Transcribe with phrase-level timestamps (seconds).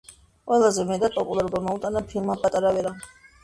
[0.51, 2.99] ყველაზე მეტად პოპულარობა მოუტანა ფილმმა „პატარა ვერა“.